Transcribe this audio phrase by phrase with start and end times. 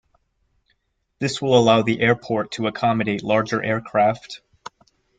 [1.19, 4.41] This will allow the airport to accommodate larger aircraft.